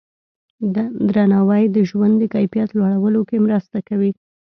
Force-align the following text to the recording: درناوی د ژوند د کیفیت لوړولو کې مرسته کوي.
درناوی 1.13 1.63
د 1.75 1.77
ژوند 1.89 2.13
د 2.19 2.23
کیفیت 2.33 2.69
لوړولو 2.77 3.21
کې 3.29 3.37
مرسته 3.45 3.77
کوي. 3.89 4.11